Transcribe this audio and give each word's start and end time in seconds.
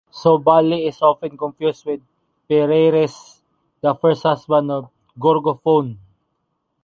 Œbale 0.23 0.87
is 0.87 0.99
often 1.03 1.37
confused 1.37 1.85
with 1.85 2.01
Périérès, 2.49 3.41
the 3.81 3.93
first 3.93 4.23
husband 4.23 4.71
of 4.71 4.89
Gorgophoné. 5.19 5.95